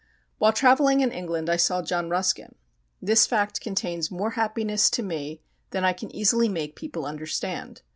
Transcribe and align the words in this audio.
While 0.39 0.51
travelling 0.53 1.01
in 1.01 1.11
England 1.11 1.47
I 1.47 1.57
saw 1.57 1.83
John 1.83 2.09
Ruskin. 2.09 2.55
This 3.03 3.27
fact 3.27 3.61
contains 3.61 4.09
more 4.09 4.31
happiness 4.31 4.89
to 4.89 5.03
me 5.03 5.41
than 5.69 5.83
I 5.85 5.93
can 5.93 6.09
easily 6.09 6.49
make 6.49 6.75
people 6.75 7.05
understand. 7.05 7.83